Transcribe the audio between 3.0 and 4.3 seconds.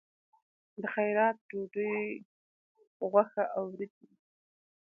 غوښه او وریجې وي.